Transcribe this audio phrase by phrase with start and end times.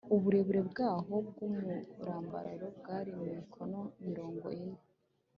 [0.15, 4.79] uburebure bwaho bw’umurambararo bwari mikono mirongo ine